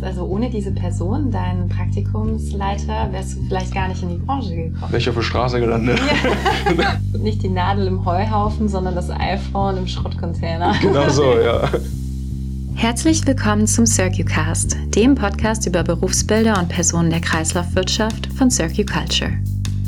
[0.00, 4.54] heißt also, ohne diese Person, deinen Praktikumsleiter, wärst du vielleicht gar nicht in die Branche
[4.54, 4.86] gekommen.
[4.88, 6.00] Wäre ich auf der Straße gelandet.
[6.76, 6.96] Ja.
[7.18, 10.74] nicht die Nadel im Heuhaufen, sondern das iPhone im Schrottcontainer.
[10.80, 11.68] Genau so, ja.
[12.74, 19.32] Herzlich willkommen zum CircuCast, dem Podcast über Berufsbilder und Personen der Kreislaufwirtschaft von Circu Culture.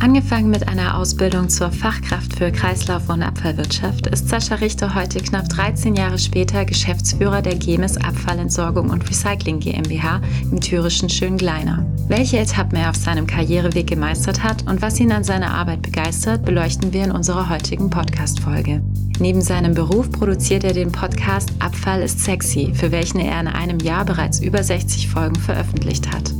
[0.03, 5.49] Angefangen mit einer Ausbildung zur Fachkraft für Kreislauf- und Abfallwirtschaft ist Sascha Richter heute knapp
[5.49, 10.21] 13 Jahre später Geschäftsführer der GEMIS Abfallentsorgung und Recycling GmbH
[10.51, 11.87] im thürischen Schöngleiner.
[12.09, 16.45] Welche Etappen er auf seinem Karriereweg gemeistert hat und was ihn an seiner Arbeit begeistert,
[16.45, 18.83] beleuchten wir in unserer heutigen Podcast-Folge.
[19.21, 23.79] Neben seinem Beruf produziert er den Podcast Abfall ist sexy, für welchen er in einem
[23.79, 26.35] Jahr bereits über 60 Folgen veröffentlicht hat.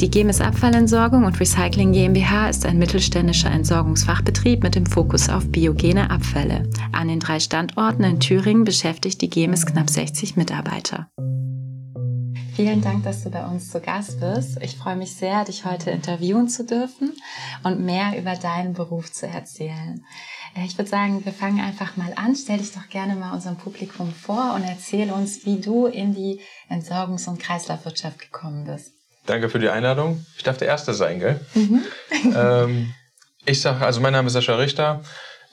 [0.00, 6.08] Die GEMIS Abfallentsorgung und Recycling GmbH ist ein mittelständischer Entsorgungsfachbetrieb mit dem Fokus auf biogene
[6.08, 6.70] Abfälle.
[6.92, 11.08] An den drei Standorten in Thüringen beschäftigt die GEMIS knapp 60 Mitarbeiter.
[12.54, 14.62] Vielen Dank, dass du bei uns zu Gast bist.
[14.62, 17.12] Ich freue mich sehr, dich heute interviewen zu dürfen
[17.64, 20.04] und mehr über deinen Beruf zu erzählen.
[20.54, 22.36] Äh, ich würde sagen, wir fangen einfach mal an.
[22.36, 26.40] Stell dich doch gerne mal unserem Publikum vor und erzähl uns, wie du in die
[26.70, 28.97] Entsorgungs- und Kreislaufwirtschaft gekommen bist.
[29.28, 30.24] Danke für die Einladung.
[30.38, 31.38] Ich darf der Erste sein, gell?
[31.54, 31.82] Mhm.
[32.34, 32.94] ähm,
[33.44, 35.02] ich sage, also mein Name ist Sascha Richter.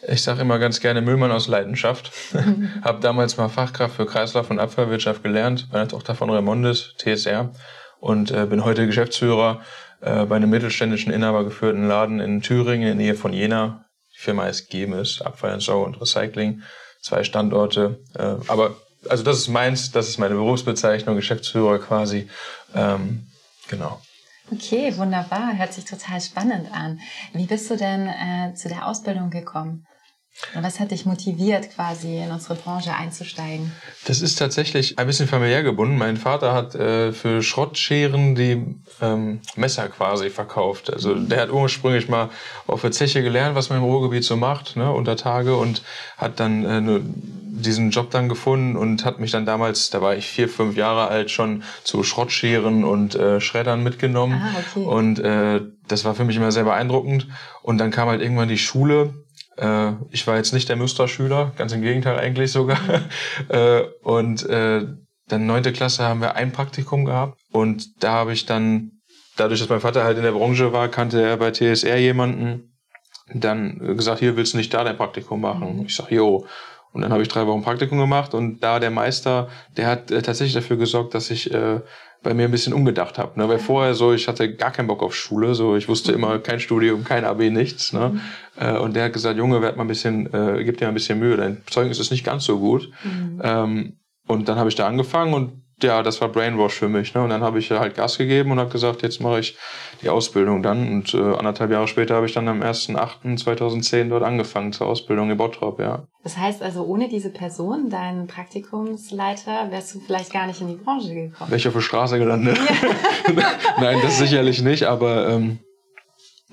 [0.07, 2.09] Ich sage immer ganz gerne Müllmann aus Leidenschaft.
[2.31, 2.69] Mhm.
[2.83, 7.51] habe damals mal Fachkraft für Kreislauf- und Abfallwirtschaft gelernt, bei der Tochter von Raimondes, TSR.
[7.99, 9.59] Und äh, bin heute Geschäftsführer
[9.99, 13.85] äh, bei einem mittelständischen inhabergeführten Laden in Thüringen in der Nähe von Jena.
[14.15, 16.61] Die Firma heißt GEMIS, Abfallentsorgung und Recycling.
[17.01, 17.99] Zwei Standorte.
[18.17, 18.77] Äh, aber
[19.09, 22.29] also das ist meins, das ist meine Berufsbezeichnung, Geschäftsführer quasi.
[22.73, 23.27] Ähm,
[23.69, 24.02] Genau.
[24.52, 25.58] Okay, wunderbar.
[25.58, 26.99] Hört sich total spannend an.
[27.33, 29.88] Wie bist du denn äh, zu der Ausbildung gekommen?
[30.53, 33.71] Und was hat dich motiviert, quasi in unsere Branche einzusteigen?
[34.05, 35.97] Das ist tatsächlich ein bisschen familiär gebunden.
[35.97, 40.92] Mein Vater hat äh, für Schrottscheren die ähm, Messer quasi verkauft.
[40.92, 42.30] Also der hat ursprünglich mal
[42.67, 45.83] auf der Zeche gelernt, was man im Ruhrgebiet so macht, ne, unter Tage und
[46.17, 47.02] hat dann äh,
[47.61, 51.08] diesen Job dann gefunden und hat mich dann damals, da war ich vier, fünf Jahre
[51.08, 54.42] alt, schon zu Schrottscheren und äh, Schreddern mitgenommen.
[54.42, 54.86] Ah, okay.
[54.86, 57.27] Und äh, das war für mich immer sehr beeindruckend.
[57.61, 59.14] Und dann kam halt irgendwann die Schule.
[59.58, 62.80] Äh, ich war jetzt nicht der Musterschüler, ganz im Gegenteil eigentlich sogar.
[63.49, 64.86] äh, und äh,
[65.27, 67.39] dann neunte Klasse haben wir ein Praktikum gehabt.
[67.52, 68.92] Und da habe ich dann,
[69.38, 72.76] dadurch, dass mein Vater halt in der Branche war, kannte er bei TSR jemanden,
[73.33, 75.77] dann gesagt, hier willst du nicht da dein Praktikum machen?
[75.77, 75.86] Mhm.
[75.86, 76.45] Ich sag, jo.
[76.95, 80.22] Und dann habe ich drei Wochen Praktikum gemacht und da der Meister, der hat äh,
[80.22, 81.82] tatsächlich dafür gesorgt, dass ich äh,
[82.23, 83.38] bei mir ein bisschen umgedacht habe.
[83.38, 83.50] Ne?
[83.50, 86.61] Weil vorher so, ich hatte gar keinen Bock auf Schule, so ich wusste immer kein
[86.61, 87.92] Studium, kein AB, nichts.
[87.92, 88.11] Ne?
[88.14, 88.22] Mhm.
[88.58, 90.94] Äh, und der hat gesagt, Junge, werd mal ein bisschen, äh, gib dir mal ein
[90.94, 92.89] bisschen Mühe, dein Zeugnis ist nicht ganz so gut.
[93.04, 93.42] Mhm.
[93.44, 93.94] Ähm,
[94.26, 97.13] und dann habe ich da angefangen und ja, das war Brainwash für mich.
[97.13, 97.23] Ne?
[97.23, 99.58] Und dann habe ich halt Gas gegeben und habe gesagt, jetzt mache ich
[100.02, 100.87] die Ausbildung dann.
[100.87, 105.37] Und äh, anderthalb Jahre später habe ich dann am 1.8.2010 dort angefangen zur Ausbildung in
[105.37, 106.08] Bottrop, ja.
[106.23, 110.75] Das heißt also, ohne diese Person, deinen Praktikumsleiter, wärst du vielleicht gar nicht in die
[110.75, 111.49] Branche gekommen?
[111.49, 112.58] Wäre ich auf der Straße gelandet?
[112.58, 113.33] Ja.
[113.80, 115.59] Nein, das sicherlich nicht, aber ähm,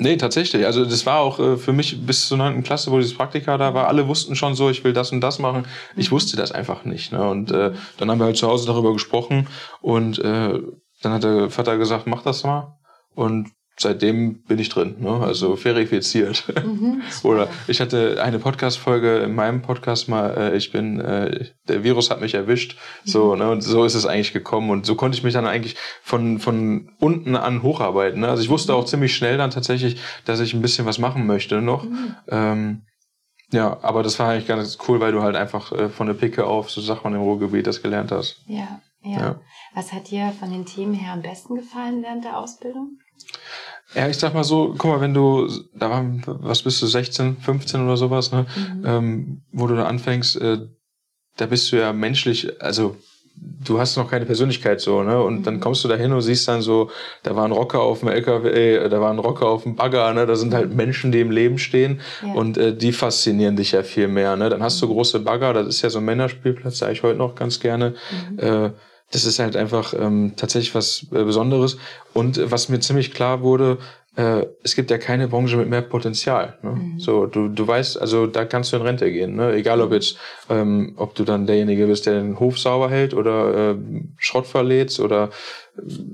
[0.03, 0.67] Nee, tatsächlich.
[0.67, 3.73] Also das war auch äh, für mich bis zur neunten Klasse, wo dieses Praktika da
[3.73, 5.65] war, alle wussten schon so, ich will das und das machen.
[5.97, 6.17] Ich mhm.
[6.17, 7.13] wusste das einfach nicht.
[7.13, 7.23] Ne?
[7.29, 9.47] Und äh, dann haben wir halt zu Hause darüber gesprochen
[9.81, 10.61] und äh,
[11.03, 12.79] dann hat der Vater gesagt, mach das mal.
[13.15, 15.11] Und seitdem bin ich drin, ne?
[15.11, 16.45] also verifiziert.
[16.65, 21.83] Mhm, Oder ich hatte eine Podcast-Folge in meinem Podcast mal, äh, ich bin, äh, der
[21.83, 23.39] Virus hat mich erwischt, so, mhm.
[23.39, 23.51] ne?
[23.51, 26.91] und so ist es eigentlich gekommen und so konnte ich mich dann eigentlich von, von
[26.99, 28.21] unten an hocharbeiten.
[28.21, 28.29] Ne?
[28.29, 31.63] Also ich wusste auch ziemlich schnell dann tatsächlich, dass ich ein bisschen was machen möchte
[31.63, 31.85] noch.
[31.85, 32.15] Mhm.
[32.29, 32.83] Ähm,
[33.53, 36.47] ja, aber das war eigentlich ganz cool, weil du halt einfach äh, von der Picke
[36.47, 38.43] auf, so sagt man im Ruhrgebiet, das gelernt hast.
[38.47, 39.41] Ja, ja, ja.
[39.75, 42.99] Was hat dir von den Themen her am besten gefallen während der Ausbildung?
[43.95, 47.39] Ja, ich sag mal so, guck mal, wenn du, da waren, was bist du, 16,
[47.39, 48.47] 15 oder sowas, ne?
[48.57, 48.85] Mhm.
[48.87, 50.59] Ähm, wo du da anfängst, äh,
[51.37, 52.97] da bist du ja menschlich, also
[53.35, 55.23] du hast noch keine Persönlichkeit so, ne?
[55.23, 55.43] Und mhm.
[55.43, 56.91] dann kommst du da hin und siehst dann so,
[57.23, 60.27] da war ein Rocker auf dem LKW, da war ein Rocker auf dem Bagger, ne?
[60.27, 62.33] Da sind halt Menschen, die im Leben stehen ja.
[62.33, 64.49] und äh, die faszinieren dich ja viel mehr, ne?
[64.49, 64.93] Dann hast du mhm.
[64.93, 67.95] große Bagger, das ist ja so ein Männerspielplatz, sage ich heute noch ganz gerne.
[68.31, 68.39] Mhm.
[68.39, 68.71] Äh,
[69.13, 71.77] das ist halt einfach ähm, tatsächlich was äh, Besonderes.
[72.13, 73.79] Und äh, was mir ziemlich klar wurde,
[74.17, 76.59] äh, es gibt ja keine Branche mit mehr Potenzial.
[76.63, 76.71] Ne?
[76.71, 76.99] Mhm.
[76.99, 79.37] So, du, du weißt, also da kannst du in Rente gehen.
[79.37, 79.53] Ne?
[79.53, 80.19] Egal ob jetzt,
[80.51, 83.77] ähm, ob du dann derjenige bist, der den Hof sauber hält oder äh,
[84.17, 85.31] Schrott verlädst oder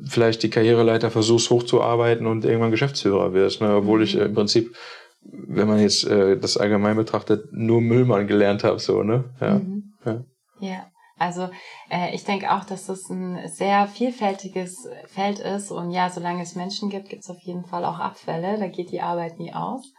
[0.04, 3.60] vielleicht die Karriereleiter versuchst hochzuarbeiten und irgendwann Geschäftsführer wirst.
[3.60, 3.74] Ne?
[3.74, 4.76] Obwohl ich äh, im Prinzip,
[5.22, 8.78] wenn man jetzt äh, das allgemein betrachtet, nur Müllmann gelernt habe.
[8.78, 9.24] So, ne?
[9.40, 9.54] ja.
[9.54, 9.92] Mhm.
[10.04, 10.24] ja.
[10.60, 10.86] ja.
[11.18, 11.48] Also
[11.90, 16.54] äh, ich denke auch, dass das ein sehr vielfältiges Feld ist und ja, solange es
[16.54, 18.58] Menschen gibt, gibt es auf jeden Fall auch Abfälle.
[18.58, 19.92] Da geht die Arbeit nie aus.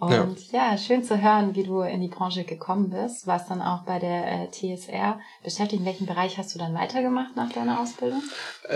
[0.00, 0.72] Und ja.
[0.72, 0.78] ja.
[0.78, 3.26] schön zu hören, wie du in die Branche gekommen bist.
[3.26, 5.80] Warst dann auch bei der äh, TSR beschäftigt.
[5.80, 8.22] In welchem Bereich hast du dann weitergemacht nach deiner Ausbildung?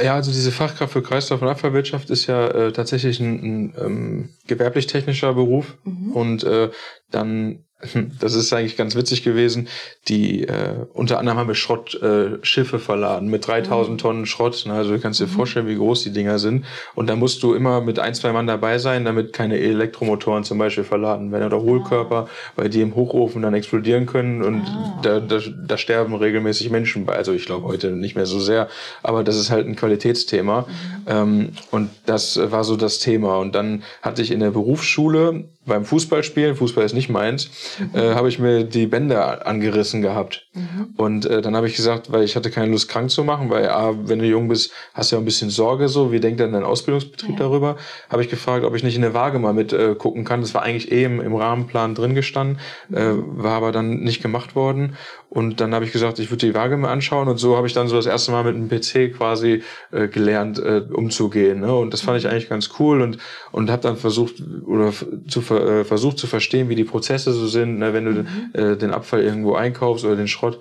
[0.02, 4.34] Ja, also diese Fachkraft für Kreislauf- und Abfallwirtschaft ist ja äh, tatsächlich ein, ein ähm,
[4.48, 5.78] gewerblich-technischer Beruf.
[5.84, 6.12] Mhm.
[6.12, 6.70] Und äh,
[7.10, 7.64] dann
[8.20, 9.68] das ist eigentlich ganz witzig gewesen.
[10.08, 13.98] Die äh, unter anderem haben wir Schrottschiffe äh, verladen mit 3000 mhm.
[13.98, 14.64] Tonnen Schrott.
[14.66, 14.74] Ne?
[14.74, 15.30] Also du kannst dir mhm.
[15.30, 16.64] vorstellen, wie groß die Dinger sind.
[16.94, 20.58] Und da musst du immer mit ein, zwei Mann dabei sein, damit keine Elektromotoren zum
[20.58, 22.28] Beispiel verladen werden oder Hohlkörper, ah.
[22.56, 25.00] weil die im Hochofen dann explodieren können und ah.
[25.02, 27.14] da, da, da sterben regelmäßig Menschen bei.
[27.14, 28.68] Also ich glaube heute nicht mehr so sehr,
[29.02, 30.62] aber das ist halt ein Qualitätsthema.
[30.62, 30.66] Mhm.
[31.06, 33.38] Ähm, und das war so das Thema.
[33.38, 37.50] Und dann hatte ich in der Berufsschule beim Fußballspielen, Fußball ist nicht meins.
[37.92, 40.46] Äh, habe ich mir die Bänder angerissen gehabt.
[40.54, 40.94] Mhm.
[40.96, 43.68] Und äh, dann habe ich gesagt, weil ich hatte keine Lust krank zu machen, weil
[43.68, 46.52] ah, wenn du jung bist, hast du ja ein bisschen Sorge so, wie denkt dann
[46.52, 47.36] dein Ausbildungsbetrieb ja.
[47.36, 47.76] darüber?
[48.08, 50.40] Habe ich gefragt, ob ich nicht in der Waage mal mit äh, gucken kann.
[50.40, 52.96] Das war eigentlich eh im, im Rahmenplan drin gestanden, mhm.
[52.96, 54.96] äh, war aber dann nicht gemacht worden.
[55.34, 57.26] Und dann habe ich gesagt, ich würde die Waage mal anschauen.
[57.26, 60.60] Und so habe ich dann so das erste Mal mit einem PC quasi äh, gelernt,
[60.60, 61.60] äh, umzugehen.
[61.60, 61.74] Ne?
[61.74, 62.30] Und das fand ich mhm.
[62.30, 63.18] eigentlich ganz cool und,
[63.50, 64.92] und habe dann versucht oder
[65.26, 67.92] zu äh, versucht zu verstehen, wie die Prozesse so sind, ne?
[67.92, 68.26] wenn du mhm.
[68.52, 70.60] äh, den Abfall irgendwo einkaufst oder den Schrott.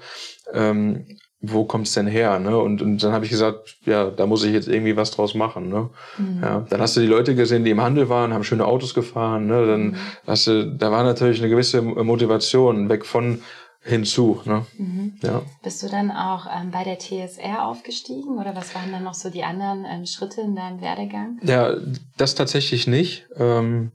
[0.52, 1.06] Ähm,
[1.46, 2.40] wo kommt's denn her?
[2.40, 2.58] Ne?
[2.58, 5.68] Und, und dann habe ich gesagt, ja, da muss ich jetzt irgendwie was draus machen.
[5.68, 5.90] Ne?
[6.18, 6.40] Mhm.
[6.42, 9.46] Ja, dann hast du die Leute gesehen, die im Handel waren, haben schöne Autos gefahren.
[9.48, 9.68] Ne?
[9.68, 9.96] Dann mhm.
[10.25, 13.42] hast du, da war natürlich eine gewisse Motivation weg von
[13.83, 14.41] hinzu.
[14.45, 14.65] Ne?
[14.77, 15.13] Mhm.
[15.21, 15.41] Ja.
[15.62, 19.30] Bist du dann auch ähm, bei der TSR aufgestiegen oder was waren dann noch so
[19.30, 21.39] die anderen ähm, Schritte in deinem Werdegang?
[21.44, 21.75] Ja,
[22.18, 23.27] das tatsächlich nicht.
[23.35, 23.91] Ähm,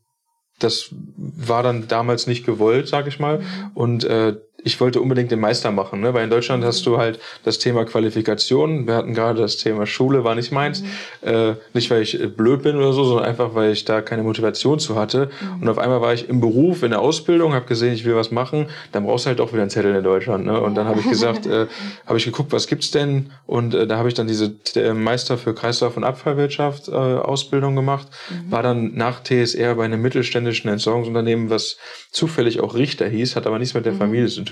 [0.59, 3.39] das war dann damals nicht gewollt, sag ich mal.
[3.39, 3.71] Mhm.
[3.75, 6.15] Und äh, ich wollte unbedingt den Meister machen, ne?
[6.15, 8.89] weil in Deutschland hast du halt das Thema Qualifikation.
[8.89, 10.83] Wir hatten gerade das Thema Schule, war nicht meins.
[10.83, 11.29] Mhm.
[11.29, 14.25] Äh, nicht, weil ich äh, blöd bin oder so, sondern einfach, weil ich da keine
[14.25, 15.31] Motivation zu hatte.
[15.41, 15.63] Mhm.
[15.63, 18.33] Und auf einmal war ich im Beruf, in der Ausbildung, habe gesehen, ich will was
[18.33, 18.67] machen.
[18.91, 20.45] Dann brauchst du halt auch wieder einen Zettel in Deutschland.
[20.45, 20.61] Ne?
[20.61, 21.67] Und dann habe ich gesagt, äh,
[22.07, 23.31] habe ich geguckt, was gibt's denn?
[23.47, 27.77] Und äh, da habe ich dann diese äh, Meister für Kreislauf- und Abfallwirtschaft äh, Ausbildung
[27.77, 28.09] gemacht.
[28.29, 28.51] Mhm.
[28.51, 31.77] War dann nach TSR bei einem mittelständischen Entsorgungsunternehmen, was
[32.11, 33.99] zufällig auch Richter hieß, hat aber nichts mit der mhm.
[33.99, 34.48] Familie zu tun.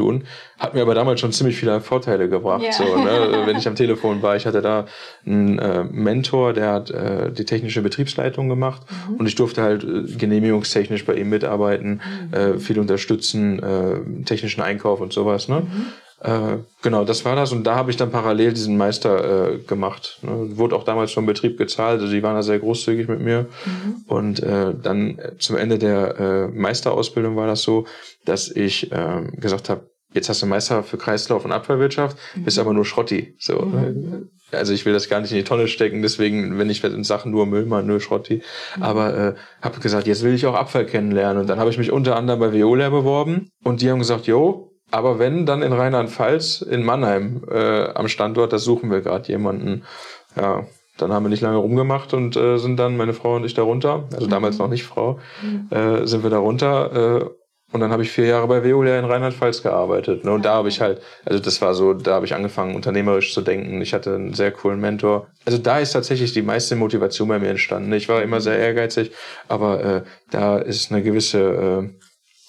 [0.58, 2.62] Hat mir aber damals schon ziemlich viele Vorteile gebracht.
[2.62, 2.72] Ja.
[2.72, 3.42] So, ne?
[3.44, 4.86] Wenn ich am Telefon war, ich hatte da
[5.26, 9.16] einen äh, Mentor, der hat äh, die technische Betriebsleitung gemacht mhm.
[9.16, 12.00] und ich durfte halt äh, genehmigungstechnisch bei ihm mitarbeiten,
[12.30, 12.34] mhm.
[12.34, 15.48] äh, viel unterstützen, äh, technischen Einkauf und sowas.
[15.48, 15.60] Ne?
[15.60, 15.86] Mhm.
[16.26, 17.52] Äh, genau, das war das.
[17.52, 20.18] Und da habe ich dann parallel diesen Meister äh, gemacht.
[20.22, 20.56] Ne?
[20.56, 23.46] Wurde auch damals vom Betrieb gezahlt, also die waren da sehr großzügig mit mir.
[23.64, 24.04] Mhm.
[24.08, 27.86] Und äh, dann äh, zum Ende der äh, Meisterausbildung war das so,
[28.24, 32.42] dass ich äh, gesagt habe, jetzt hast du Meister für Kreislauf und Abfallwirtschaft, mhm.
[32.44, 33.36] bist aber nur Schrotti.
[33.38, 33.60] So.
[33.60, 34.30] Mhm.
[34.50, 37.30] Also ich will das gar nicht in die Tonne stecken, deswegen, wenn ich in Sachen
[37.30, 38.42] nur Müll mal nur Schrotti.
[38.76, 38.82] Mhm.
[38.82, 41.40] Aber äh, habe gesagt, jetzt will ich auch Abfall kennenlernen.
[41.40, 44.72] Und dann habe ich mich unter anderem bei Veolia beworben und die haben gesagt, jo,
[44.90, 49.84] aber wenn, dann in Rheinland-Pfalz, in Mannheim äh, am Standort, da suchen wir gerade jemanden.
[50.36, 50.66] Ja,
[50.98, 53.62] dann haben wir nicht lange rumgemacht und äh, sind dann, meine Frau und ich, da
[53.62, 54.64] runter, also damals mhm.
[54.64, 55.68] noch nicht Frau, mhm.
[55.76, 57.22] äh, sind wir da runter.
[57.24, 57.30] Äh,
[57.72, 60.24] und dann habe ich vier Jahre bei Veolia in Rheinland-Pfalz gearbeitet.
[60.24, 60.30] Ne?
[60.30, 63.42] Und da habe ich halt, also das war so, da habe ich angefangen, unternehmerisch zu
[63.42, 63.82] denken.
[63.82, 65.26] Ich hatte einen sehr coolen Mentor.
[65.44, 67.92] Also da ist tatsächlich die meiste Motivation bei mir entstanden.
[67.92, 69.10] Ich war immer sehr ehrgeizig,
[69.48, 72.05] aber äh, da ist eine gewisse äh,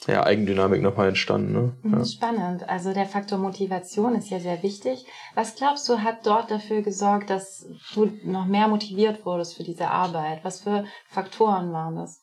[0.07, 1.51] ja, Eigendynamik nochmal entstanden.
[1.51, 1.73] Ne?
[1.83, 2.05] Mhm, ja.
[2.05, 2.67] Spannend.
[2.67, 5.05] Also der Faktor Motivation ist ja sehr wichtig.
[5.35, 9.89] Was glaubst du, hat dort dafür gesorgt, dass du noch mehr motiviert wurdest für diese
[9.89, 10.43] Arbeit?
[10.43, 12.21] Was für Faktoren waren das?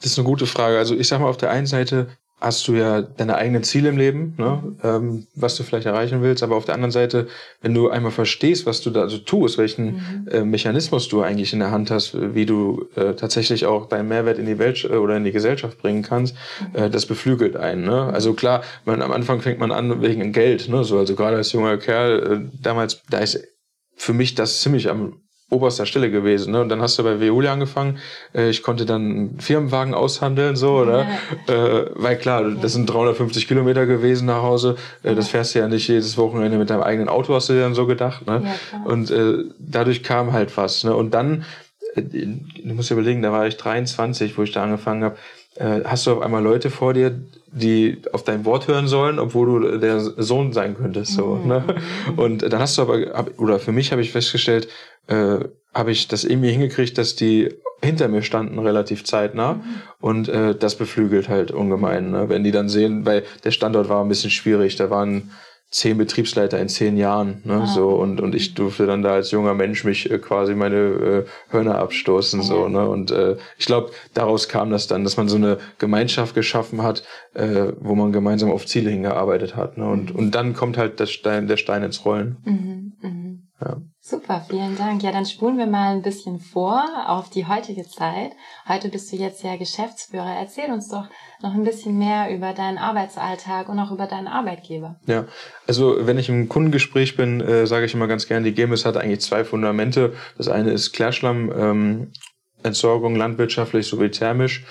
[0.00, 0.78] Das ist eine gute Frage.
[0.78, 3.96] Also ich sag mal, auf der einen Seite hast du ja deine eigenen Ziele im
[3.96, 4.76] Leben, ne?
[4.84, 7.28] ähm, was du vielleicht erreichen willst, aber auf der anderen Seite,
[7.62, 10.28] wenn du einmal verstehst, was du da so tust, welchen mhm.
[10.30, 14.38] äh, Mechanismus du eigentlich in der Hand hast, wie du äh, tatsächlich auch deinen Mehrwert
[14.38, 16.78] in die Welt äh, oder in die Gesellschaft bringen kannst, mhm.
[16.78, 17.84] äh, das beflügelt einen.
[17.84, 18.02] Ne?
[18.12, 20.84] Also klar, man, am Anfang fängt man an wegen Geld, ne?
[20.84, 23.42] so, also gerade als junger Kerl, äh, damals, da ist
[23.96, 26.52] für mich das ziemlich am oberster Stelle gewesen.
[26.52, 26.60] Ne?
[26.60, 27.98] Und dann hast du bei Veolia angefangen.
[28.34, 31.06] Äh, ich konnte dann einen Firmenwagen aushandeln, so, oder?
[31.48, 31.54] Ja.
[31.54, 34.76] Äh, weil klar, das sind 350 Kilometer gewesen nach Hause.
[35.04, 37.60] Äh, das fährst du ja nicht jedes Wochenende mit deinem eigenen Auto, hast du dir
[37.60, 38.26] dann so gedacht.
[38.26, 38.42] Ne?
[38.44, 40.82] Ja, und äh, dadurch kam halt was.
[40.82, 40.94] Ne?
[40.96, 41.44] Und dann,
[41.94, 45.16] äh, du musst dir überlegen, da war ich 23, wo ich da angefangen habe.
[45.54, 47.20] Äh, hast du auf einmal Leute vor dir,
[47.56, 51.14] die auf dein Wort hören sollen, obwohl du der Sohn sein könntest.
[51.14, 51.48] So, mhm.
[51.48, 51.64] ne?
[52.16, 54.68] Und dann hast du aber, oder für mich habe ich festgestellt,
[55.06, 55.38] äh,
[55.74, 59.62] habe ich das irgendwie hingekriegt, dass die hinter mir standen relativ zeitnah mhm.
[60.00, 62.28] und äh, das beflügelt halt ungemein, ne?
[62.28, 65.30] wenn die dann sehen, weil der Standort war ein bisschen schwierig, da waren
[65.70, 67.42] zehn Betriebsleiter in zehn Jahren.
[67.44, 67.62] Ne?
[67.62, 67.66] Ah.
[67.66, 71.24] So, und, und ich durfte dann da als junger Mensch mich äh, quasi meine äh,
[71.48, 72.40] Hörner abstoßen.
[72.40, 72.46] Ja.
[72.46, 72.88] So, ne?
[72.88, 77.02] Und äh, ich glaube, daraus kam das dann, dass man so eine Gemeinschaft geschaffen hat,
[77.34, 79.76] äh, wo man gemeinsam auf Ziele hingearbeitet hat.
[79.76, 79.86] Ne?
[79.86, 82.36] Und, und dann kommt halt das Stein, der Stein ins Rollen.
[82.44, 82.85] Mhm, mh.
[83.60, 83.76] Ja.
[84.00, 85.02] Super, vielen Dank.
[85.02, 88.32] Ja, dann spulen wir mal ein bisschen vor auf die heutige Zeit.
[88.68, 90.36] Heute bist du jetzt ja Geschäftsführer.
[90.38, 91.06] Erzähl uns doch
[91.42, 95.00] noch ein bisschen mehr über deinen Arbeitsalltag und auch über deinen Arbeitgeber.
[95.06, 95.24] Ja,
[95.66, 98.96] also wenn ich im Kundengespräch bin, äh, sage ich immer ganz gerne, die GEMIS hat
[98.96, 100.12] eigentlich zwei Fundamente.
[100.36, 102.12] Das eine ist Klärschlamm, ähm,
[102.62, 104.64] Entsorgung landwirtschaftlich sowie thermisch.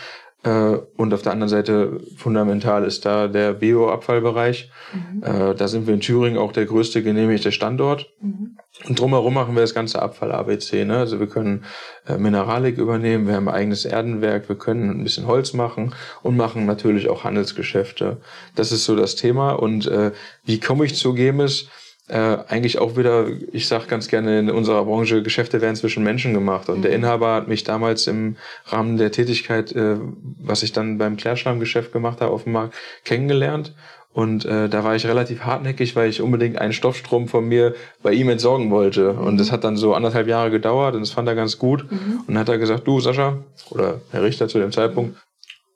[0.45, 4.69] Äh, und auf der anderen Seite fundamental ist da der Bioabfallbereich.
[4.93, 5.23] Mhm.
[5.23, 8.11] Äh, da sind wir in Thüringen auch der größte genehmigte Standort.
[8.21, 8.57] Mhm.
[8.87, 10.85] Und drumherum machen wir das ganze Abfall-ABC.
[10.85, 10.97] Ne?
[10.97, 11.63] Also wir können
[12.07, 16.37] äh, Mineralik übernehmen, wir haben ein eigenes Erdenwerk, wir können ein bisschen Holz machen und
[16.37, 18.17] machen natürlich auch Handelsgeschäfte.
[18.55, 19.53] Das ist so das Thema.
[19.53, 20.11] Und äh,
[20.43, 21.69] wie komme ich zu Gemis?
[22.07, 26.33] Äh, eigentlich auch wieder, ich sage ganz gerne, in unserer Branche Geschäfte werden zwischen Menschen
[26.33, 26.69] gemacht.
[26.69, 26.81] Und mhm.
[26.83, 28.35] der Inhaber hat mich damals im
[28.65, 29.97] Rahmen der Tätigkeit, äh,
[30.39, 33.73] was ich dann beim Klärschlammgeschäft gemacht habe, auf dem Markt kennengelernt.
[34.13, 38.13] Und äh, da war ich relativ hartnäckig, weil ich unbedingt einen Stoffstrom von mir bei
[38.13, 39.13] ihm entsorgen wollte.
[39.13, 39.19] Mhm.
[39.19, 41.91] Und das hat dann so anderthalb Jahre gedauert und das fand er ganz gut.
[41.91, 42.19] Mhm.
[42.19, 43.39] Und dann hat er gesagt, du Sascha,
[43.71, 45.17] oder Herr Richter zu dem Zeitpunkt,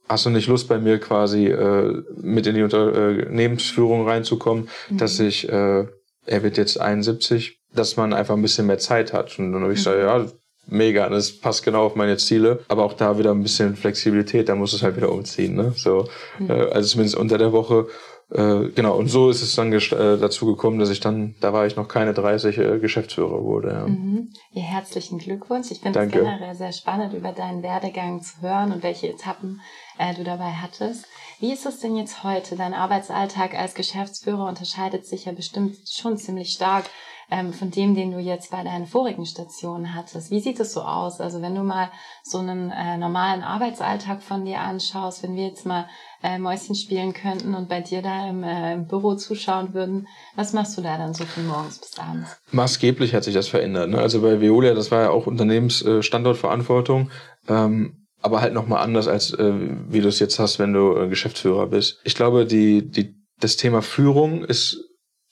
[0.08, 4.98] hast du nicht Lust bei mir quasi äh, mit in die Unternehmensführung reinzukommen, mhm.
[4.98, 5.86] dass ich äh,
[6.30, 9.38] er wird jetzt 71, dass man einfach ein bisschen mehr Zeit hat.
[9.40, 10.26] Und dann habe ich gesagt, ja,
[10.68, 12.60] mega, das passt genau auf meine Ziele.
[12.68, 15.56] Aber auch da wieder ein bisschen Flexibilität, da muss es halt wieder umziehen.
[15.56, 15.74] Ne?
[15.76, 16.08] So,
[16.38, 16.50] mhm.
[16.50, 17.88] äh, also zumindest unter der Woche.
[18.32, 21.66] Äh, genau, und so ist es dann äh, dazu gekommen, dass ich dann, da war
[21.66, 23.70] ich noch keine 30 äh, Geschäftsführer wurde.
[23.70, 23.88] Ja.
[23.88, 24.30] Mhm.
[24.52, 25.72] Ja, herzlichen Glückwunsch.
[25.72, 29.62] Ich finde es generell sehr spannend, über deinen Werdegang zu hören und welche Etappen
[29.98, 31.06] äh, du dabei hattest.
[31.40, 32.58] Wie ist es denn jetzt heute?
[32.58, 36.84] Dein Arbeitsalltag als Geschäftsführer unterscheidet sich ja bestimmt schon ziemlich stark
[37.32, 40.32] ähm, von dem, den du jetzt bei deinen vorigen Stationen hattest.
[40.32, 41.22] Wie sieht es so aus?
[41.22, 41.92] Also wenn du mal
[42.24, 45.88] so einen äh, normalen Arbeitsalltag von dir anschaust, wenn wir jetzt mal
[46.24, 50.52] äh, Mäuschen spielen könnten und bei dir da im, äh, im Büro zuschauen würden, was
[50.52, 52.38] machst du da dann so von morgens bis abends?
[52.52, 53.90] Maßgeblich hat sich das verändert.
[53.92, 54.00] Ne?
[54.00, 57.12] Also bei Veolia, das war ja auch Unternehmensstandortverantwortung.
[57.48, 59.54] Ähm, aber halt nochmal anders, als äh,
[59.90, 62.00] wie du es jetzt hast, wenn du äh, Geschäftsführer bist.
[62.04, 64.86] Ich glaube, die, die, das Thema Führung ist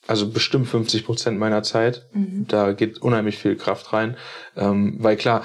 [0.06, 2.06] also bestimmt 50 Prozent meiner Zeit.
[2.12, 2.46] Mhm.
[2.48, 4.16] Da geht unheimlich viel Kraft rein.
[4.56, 5.44] Ähm, weil klar,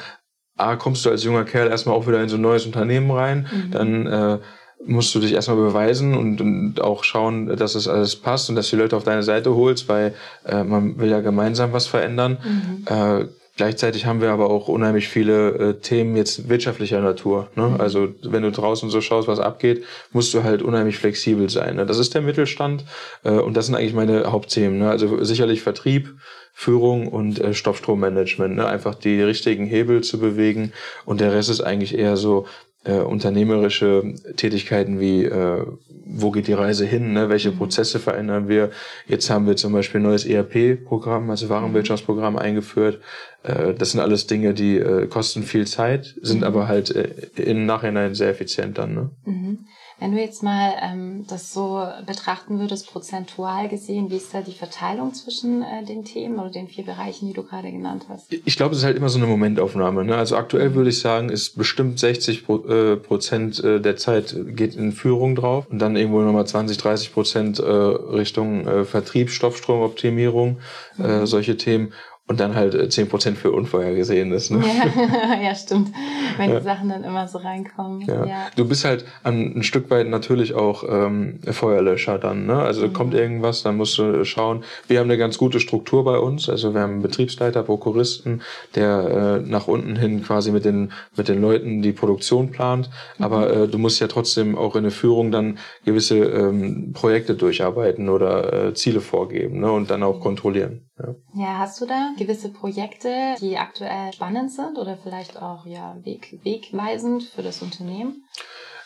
[0.57, 3.47] A, kommst du als junger Kerl erstmal auch wieder in so ein neues Unternehmen rein,
[3.51, 3.71] mhm.
[3.71, 4.39] dann äh,
[4.85, 8.69] musst du dich erstmal beweisen und, und auch schauen, dass es alles passt und dass
[8.69, 10.13] du die Leute auf deine Seite holst, weil
[10.45, 12.37] äh, man will ja gemeinsam was verändern.
[12.43, 12.85] Mhm.
[12.87, 17.49] Äh, Gleichzeitig haben wir aber auch unheimlich viele äh, Themen jetzt wirtschaftlicher Natur.
[17.55, 17.67] Ne?
[17.67, 17.81] Mhm.
[17.81, 21.75] Also wenn du draußen so schaust, was abgeht, musst du halt unheimlich flexibel sein.
[21.75, 21.85] Ne?
[21.85, 22.83] Das ist der Mittelstand
[23.23, 24.79] äh, und das sind eigentlich meine Hauptthemen.
[24.79, 24.89] Ne?
[24.89, 26.15] Also sicherlich Vertrieb,
[26.51, 28.55] Führung und äh, Stoffstrommanagement.
[28.55, 28.65] Ne?
[28.65, 30.73] Einfach die richtigen Hebel zu bewegen
[31.05, 32.47] und der Rest ist eigentlich eher so
[32.83, 35.65] äh, unternehmerische Tätigkeiten wie äh,
[36.05, 37.29] wo geht die Reise hin, ne?
[37.29, 37.57] welche mhm.
[37.57, 38.71] Prozesse verändern wir.
[39.07, 43.01] Jetzt haben wir zum Beispiel ein neues ERP-Programm, also Warenwirtschaftsprogramm eingeführt.
[43.43, 46.43] Äh, das sind alles Dinge, die äh, kosten viel Zeit, sind mhm.
[46.43, 47.09] aber halt äh,
[47.41, 48.93] im Nachhinein sehr effizient dann.
[48.93, 49.09] Ne?
[49.25, 49.59] Mhm.
[49.99, 54.53] Wenn du jetzt mal ähm, das so betrachten würdest, prozentual gesehen, wie ist da die
[54.53, 58.31] Verteilung zwischen äh, den Themen oder den vier Bereichen, die du gerade genannt hast?
[58.31, 60.03] Ich glaube, es ist halt immer so eine Momentaufnahme.
[60.03, 60.15] Ne?
[60.15, 64.91] Also aktuell würde ich sagen, ist bestimmt 60 äh, Prozent äh, der Zeit geht in
[64.91, 70.57] Führung drauf und dann irgendwo nochmal 20, 30 Prozent äh, Richtung äh, Vertrieb, Stoffstromoptimierung,
[70.97, 71.05] mhm.
[71.05, 71.93] äh, solche Themen
[72.25, 74.49] und dann halt äh, zehn Prozent für Unvorhergesehenes.
[74.49, 74.63] Ne?
[74.65, 75.91] Ja, ja, stimmt.
[76.37, 76.59] Wenn ja.
[76.59, 78.01] die Sachen dann immer so reinkommen.
[78.01, 78.25] Ja.
[78.25, 78.47] ja.
[78.55, 82.45] Du bist halt ein Stück weit natürlich auch ähm, Feuerlöscher dann.
[82.45, 82.55] Ne?
[82.55, 82.93] Also mhm.
[82.93, 84.63] kommt irgendwas, dann musst du schauen.
[84.87, 86.47] Wir haben eine ganz gute Struktur bei uns.
[86.47, 88.41] Also wir haben einen Betriebsleiter, Prokuristen,
[88.75, 92.89] der äh, nach unten hin quasi mit den, mit den Leuten die Produktion plant.
[93.17, 93.25] Mhm.
[93.25, 98.07] Aber äh, du musst ja trotzdem auch in der Führung dann gewisse ähm, Projekte durcharbeiten
[98.07, 99.69] oder äh, Ziele vorgeben ne?
[99.69, 100.87] und dann auch kontrollieren.
[100.99, 101.15] Ja.
[101.33, 106.39] ja, hast du da gewisse Projekte, die aktuell spannend sind oder vielleicht auch ja weg,
[106.43, 108.23] wegweisend für das Unternehmen?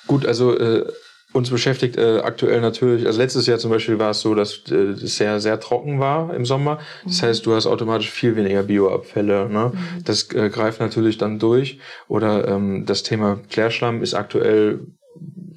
[0.08, 0.90] Gut, also äh,
[1.34, 4.76] uns beschäftigt äh, aktuell natürlich, also letztes Jahr zum Beispiel war es so, dass äh,
[4.76, 6.80] es sehr, sehr trocken war im Sommer.
[7.04, 7.26] Das mhm.
[7.28, 9.50] heißt, du hast automatisch viel weniger Bioabfälle.
[9.50, 9.74] Ne?
[9.74, 10.04] Mhm.
[10.06, 11.80] Das äh, greift natürlich dann durch.
[12.08, 14.80] Oder ähm, das Thema Klärschlamm ist aktuell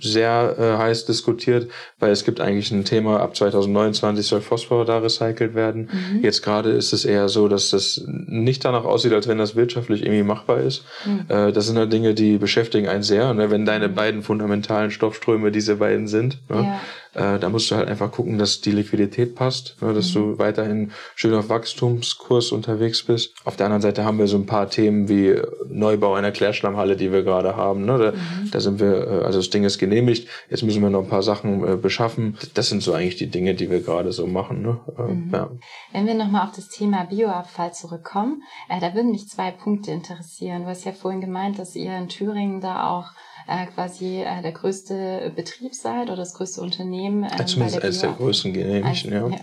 [0.01, 4.99] sehr äh, heiß diskutiert, weil es gibt eigentlich ein Thema, ab 2029 soll Phosphor da
[4.99, 5.91] recycelt werden.
[5.93, 6.23] Mhm.
[6.23, 10.03] Jetzt gerade ist es eher so, dass das nicht danach aussieht, als wenn das wirtschaftlich
[10.03, 10.85] irgendwie machbar ist.
[11.05, 11.27] Mhm.
[11.29, 13.35] Äh, das sind halt Dinge, die beschäftigen einen sehr.
[13.35, 13.51] Ne?
[13.51, 13.95] Wenn deine mhm.
[13.95, 16.81] beiden fundamentalen Stoffströme diese beiden sind, ne?
[17.15, 20.15] Äh, da musst du halt einfach gucken, dass die Liquidität passt, ne, dass mhm.
[20.15, 23.35] du weiterhin schön auf Wachstumskurs unterwegs bist.
[23.45, 27.13] Auf der anderen Seite haben wir so ein paar Themen wie Neubau einer Klärschlammhalle, die
[27.13, 27.85] wir gerade haben.
[27.85, 27.99] Ne?
[27.99, 28.51] Da, mhm.
[28.51, 30.29] da sind wir, äh, also das Ding ist genehmigt.
[30.49, 32.39] Jetzt müssen wir noch ein paar Sachen äh, beschaffen.
[32.55, 34.63] Das sind so eigentlich die Dinge, die wir gerade so machen.
[34.63, 34.81] Ne?
[34.97, 35.31] Äh, mhm.
[35.33, 35.51] ja.
[35.93, 40.63] Wenn wir nochmal auf das Thema Bioabfall zurückkommen, äh, da würden mich zwei Punkte interessieren.
[40.63, 43.11] Du hast ja vorhin gemeint, dass ihr in Thüringen da auch
[43.51, 47.25] äh, quasi äh, der größte Betrieb seid oder das größte Unternehmen.
[47.25, 49.29] Ähm, Zumindest eines der größten genehmigten, ja.
[49.29, 49.39] ja.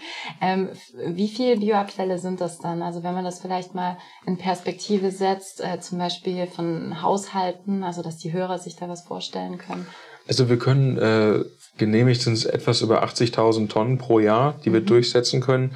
[0.40, 0.68] ähm,
[1.08, 2.82] wie viele Bioabfälle sind das dann?
[2.82, 8.02] Also wenn man das vielleicht mal in Perspektive setzt, äh, zum Beispiel von Haushalten, also
[8.02, 9.86] dass die Hörer sich da was vorstellen können.
[10.28, 11.44] Also wir können äh,
[11.78, 14.86] genehmigt sind es etwas über 80.000 Tonnen pro Jahr, die wir mhm.
[14.86, 15.74] durchsetzen können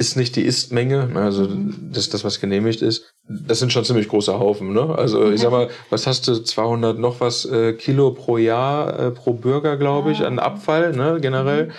[0.00, 1.90] ist nicht die Istmenge, ne, also mhm.
[1.92, 3.12] das, das, was genehmigt ist.
[3.28, 4.94] Das sind schon ziemlich große Haufen, ne?
[4.96, 9.10] Also ich sag mal, was hast du, 200 noch was äh, Kilo pro Jahr, äh,
[9.10, 10.26] pro Bürger, glaube ich, ah.
[10.26, 11.66] an Abfall, ne, generell.
[11.66, 11.72] Mhm.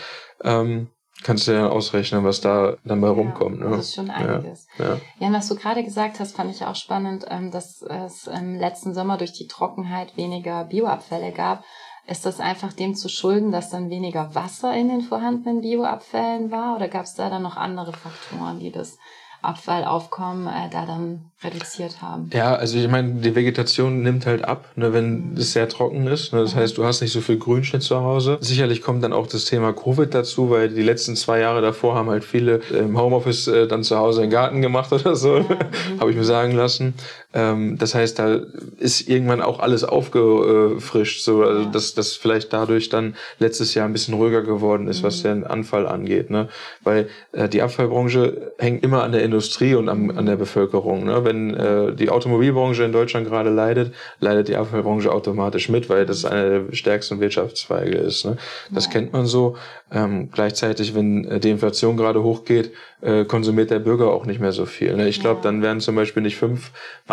[0.43, 0.87] Ähm,
[1.23, 3.59] kannst du ja ausrechnen, was da dann bei ja, rumkommt.
[3.59, 3.71] Ne?
[3.71, 4.67] Das ist schon einiges.
[4.77, 4.97] Ja, ja.
[5.19, 8.93] ja, was du gerade gesagt hast, fand ich auch spannend, ähm, dass es im letzten
[8.93, 11.63] Sommer durch die Trockenheit weniger Bioabfälle gab.
[12.07, 16.75] Ist das einfach dem zu schulden, dass dann weniger Wasser in den vorhandenen Bioabfällen war?
[16.75, 18.97] Oder gab es da dann noch andere Faktoren, die das
[19.41, 22.29] Abfallaufkommen äh, da dann reduziert haben.
[22.31, 26.31] Ja, also ich meine, die Vegetation nimmt halt ab, ne, wenn es sehr trocken ist.
[26.31, 26.59] Ne, das mhm.
[26.59, 28.37] heißt, du hast nicht so viel Grünschnitt zu Hause.
[28.41, 32.09] Sicherlich kommt dann auch das Thema Covid dazu, weil die letzten zwei Jahre davor haben
[32.09, 35.43] halt viele im Homeoffice äh, dann zu Hause einen Garten gemacht oder so, ja.
[35.43, 35.99] Mhm.
[35.99, 36.93] habe ich mir sagen lassen.
[37.33, 38.41] Ähm, das heißt, da
[38.77, 41.69] ist irgendwann auch alles aufgefrischt, so, also ja.
[41.69, 45.07] dass das vielleicht dadurch dann letztes Jahr ein bisschen ruhiger geworden ist, mhm.
[45.07, 46.29] was den Anfall angeht.
[46.29, 46.49] Ne?
[46.83, 51.05] Weil äh, die Abfallbranche hängt immer an der Industrie und am, an der Bevölkerung.
[51.05, 51.23] Ne?
[51.23, 56.25] Wenn äh, die Automobilbranche in Deutschland gerade leidet, leidet die Abfallbranche automatisch mit, weil das
[56.25, 58.25] einer der stärksten Wirtschaftszweige ist.
[58.25, 58.37] Ne?
[58.71, 58.91] Das ja.
[58.91, 59.55] kennt man so.
[59.93, 62.71] Ähm, gleichzeitig, wenn äh, die Inflation gerade hochgeht,
[63.01, 64.95] äh, konsumiert der Bürger auch nicht mehr so viel.
[64.95, 65.09] Ne?
[65.09, 66.71] Ich glaube, dann werden zum Beispiel nicht fünf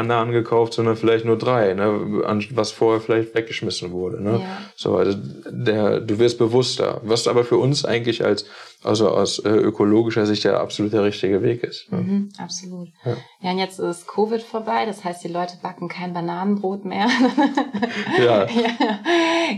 [0.09, 2.23] Bananen gekauft, sondern vielleicht nur drei, ne?
[2.55, 4.23] was vorher vielleicht weggeschmissen wurde.
[4.23, 4.40] Ne?
[4.40, 4.59] Ja.
[4.75, 5.16] So, also
[5.51, 8.47] der, du wirst bewusster, was aber für uns eigentlich als
[8.85, 11.91] also aus äh, ökologischer Sicht der absolut der richtige Weg ist.
[11.91, 11.99] Ne?
[11.99, 12.88] Mhm, absolut.
[13.05, 13.17] Ja.
[13.41, 17.09] ja, und jetzt ist Covid vorbei, das heißt, die Leute backen kein Bananenbrot mehr.
[18.19, 18.47] ja.
[18.47, 18.99] ja.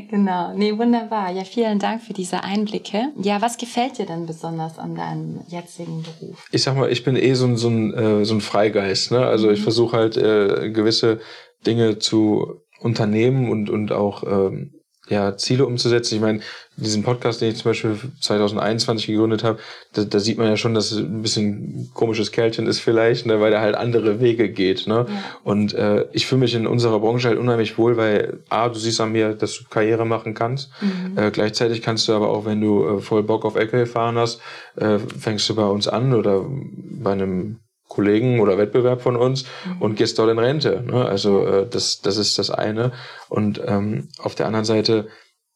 [0.08, 0.54] Genau.
[0.54, 1.30] Nee, wunderbar.
[1.32, 3.12] Ja, vielen Dank für diese Einblicke.
[3.16, 6.46] Ja, was gefällt dir denn besonders an deinem jetzigen Beruf?
[6.50, 9.12] Ich sag mal, ich bin eh so ein, so ein, äh, so ein Freigeist.
[9.12, 9.26] Ne?
[9.26, 9.54] Also mhm.
[9.54, 11.20] ich versuche halt äh, gewisse
[11.66, 14.79] Dinge zu unternehmen und, und auch ähm,
[15.10, 16.14] ja, Ziele umzusetzen.
[16.14, 16.40] Ich meine,
[16.76, 19.58] diesen Podcast, den ich zum Beispiel 2021 gegründet habe,
[19.92, 23.26] da, da sieht man ja schon, dass es ein bisschen ein komisches Kerlchen ist vielleicht,
[23.26, 24.86] ne, weil er halt andere Wege geht.
[24.86, 25.06] Ne?
[25.08, 25.22] Ja.
[25.42, 29.00] Und äh, ich fühle mich in unserer Branche halt unheimlich wohl, weil A, du siehst
[29.00, 30.70] an mir, dass du Karriere machen kannst.
[30.80, 31.18] Mhm.
[31.18, 34.40] Äh, gleichzeitig kannst du aber auch, wenn du äh, voll Bock auf Ecke fahren hast,
[34.76, 37.58] äh, fängst du bei uns an oder bei einem
[37.90, 39.82] Kollegen oder Wettbewerb von uns mhm.
[39.82, 40.82] und gehst dort in Rente.
[40.86, 41.04] Ne?
[41.04, 42.92] Also äh, das, das ist das eine.
[43.28, 45.08] Und ähm, auf der anderen Seite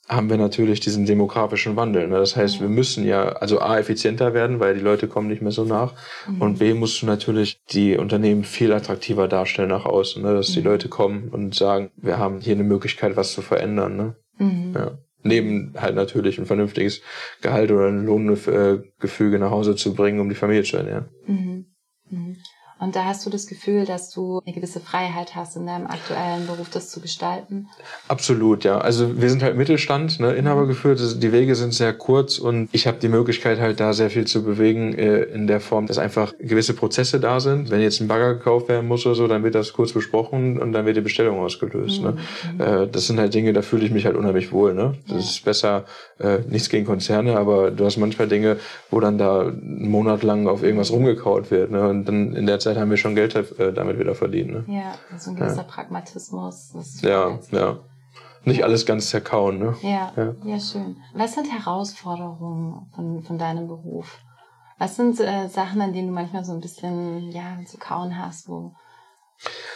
[0.08, 2.08] haben wir natürlich diesen demografischen Wandel.
[2.08, 2.18] Ne?
[2.18, 5.52] Das heißt, wir müssen ja also A, effizienter werden, weil die Leute kommen nicht mehr
[5.52, 5.94] so nach.
[6.28, 6.42] Mhm.
[6.42, 10.34] Und B, musst du natürlich die Unternehmen viel attraktiver darstellen nach außen, ne?
[10.34, 10.54] dass mhm.
[10.54, 13.96] die Leute kommen und sagen, wir haben hier eine Möglichkeit, was zu verändern.
[13.96, 14.16] Ne?
[14.38, 14.74] Mhm.
[14.74, 14.98] Ja.
[15.22, 17.00] Neben halt natürlich ein vernünftiges
[17.40, 21.06] Gehalt oder ein Lohngefüge nach Hause zu bringen, um die Familie zu ernähren.
[22.10, 22.44] Mhm.
[22.80, 26.46] Und da hast du das Gefühl, dass du eine gewisse Freiheit hast, in deinem aktuellen
[26.46, 27.68] Beruf das zu gestalten?
[28.08, 28.78] Absolut, ja.
[28.78, 31.00] Also wir sind halt Mittelstand, ne, Inhaber geführt.
[31.22, 34.42] Die Wege sind sehr kurz und ich habe die Möglichkeit halt da sehr viel zu
[34.42, 37.70] bewegen äh, in der Form, dass einfach gewisse Prozesse da sind.
[37.70, 40.72] Wenn jetzt ein Bagger gekauft werden muss oder so, dann wird das kurz besprochen und
[40.72, 42.02] dann wird die Bestellung ausgelöst.
[42.02, 42.16] Ne?
[42.52, 42.56] Mhm.
[42.58, 42.82] Ne?
[42.82, 44.74] Äh, das sind halt Dinge, da fühle ich mich halt unheimlich wohl.
[44.74, 44.94] Ne?
[45.06, 45.30] Das ja.
[45.30, 45.84] ist besser,
[46.18, 48.56] äh, nichts gegen Konzerne, aber du hast manchmal Dinge,
[48.90, 51.70] wo dann da einen Monat lang auf irgendwas rumgekaut wird.
[51.70, 51.88] Ne?
[51.88, 54.50] Und dann in der Zeit haben wir schon Geld äh, damit wieder verdient.
[54.50, 54.64] Ne?
[54.66, 55.62] Ja, so ein gewisser ja.
[55.62, 56.72] Pragmatismus.
[57.02, 57.78] ja, ja.
[58.44, 59.74] Nicht alles ganz zerkauen, ne?
[59.80, 60.96] Ja, ja, ja, schön.
[61.14, 64.18] Was sind Herausforderungen von, von deinem Beruf?
[64.78, 68.48] Was sind äh, Sachen, an denen du manchmal so ein bisschen ja, zu kauen hast,
[68.48, 68.74] wo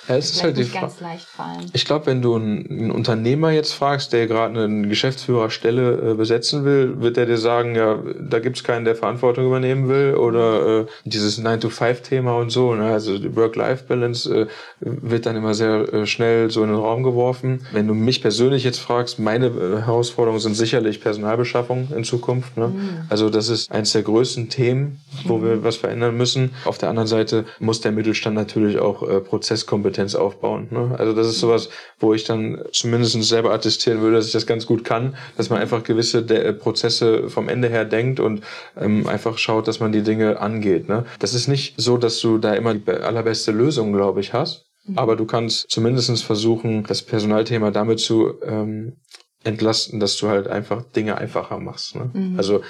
[0.09, 1.67] ja, es ist halt die ganz leicht fallen.
[1.75, 7.01] Ich glaube, wenn du einen, Unternehmer jetzt fragst, der gerade eine Geschäftsführerstelle äh, besetzen will,
[7.01, 11.39] wird er dir sagen, ja, da gibt's keinen, der Verantwortung übernehmen will oder äh, dieses
[11.43, 12.75] 9-to-5-Thema und so.
[12.75, 12.91] Ne?
[12.91, 14.47] Also die Work-Life-Balance äh,
[14.81, 17.67] wird dann immer sehr äh, schnell so in den Raum geworfen.
[17.73, 22.57] Wenn du mich persönlich jetzt fragst, meine äh, Herausforderungen sind sicherlich Personalbeschaffung in Zukunft.
[22.57, 22.69] Ne?
[22.69, 22.89] Mhm.
[23.11, 26.53] Also das ist eines der größten Themen, wo wir was verändern müssen.
[26.65, 30.69] Auf der anderen Seite muss der Mittelstand natürlich auch äh, Prozesskompetenz aufbauen.
[30.71, 30.95] Ne?
[30.99, 34.67] Also das ist sowas, wo ich dann zumindest selber attestieren würde, dass ich das ganz
[34.67, 38.43] gut kann, dass man einfach gewisse De äh, Prozesse vom Ende her denkt und
[38.77, 40.89] ähm, einfach schaut, dass man die Dinge angeht.
[40.89, 41.07] Ne?
[41.19, 44.67] Das ist nicht so, dass du da immer die allerbeste Lösung, glaube ich, hast.
[44.87, 44.99] Mhm.
[44.99, 48.97] Aber du kannst zumindest versuchen, das Personalthema damit zu ähm,
[49.45, 51.97] entlasten, dass du halt einfach Dinge einfacher machst.
[51.97, 52.11] Ne?
[52.13, 52.35] Mhm.
[52.37, 52.61] Also